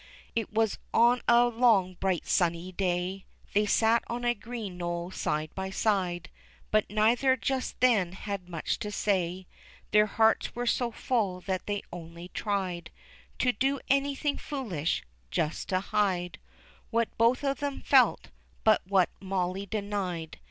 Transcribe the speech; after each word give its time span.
It 0.33 0.51
was 0.51 0.79
on 0.95 1.21
a 1.27 1.45
long 1.45 1.93
bright 1.99 2.25
sunny 2.25 2.71
day 2.71 3.27
They 3.53 3.67
sat 3.67 4.03
on 4.07 4.25
a 4.25 4.33
green 4.33 4.77
knoll 4.77 5.11
side 5.11 5.53
by 5.53 5.69
side, 5.69 6.31
But 6.71 6.89
neither 6.89 7.37
just 7.37 7.79
then 7.81 8.13
had 8.13 8.49
much 8.49 8.79
to 8.79 8.91
say; 8.91 9.45
Their 9.91 10.07
hearts 10.07 10.55
were 10.55 10.65
so 10.65 10.89
full 10.91 11.39
that 11.41 11.67
they 11.67 11.83
only 11.93 12.29
tried 12.29 12.89
To 13.37 13.51
do 13.51 13.79
anything 13.89 14.39
foolish, 14.39 15.03
just 15.29 15.69
to 15.69 15.79
hide 15.79 16.39
What 16.89 17.15
both 17.19 17.43
of 17.43 17.59
them 17.59 17.81
felt, 17.83 18.31
but 18.63 18.81
what 18.87 19.11
Molly 19.19 19.67
denied. 19.67 20.39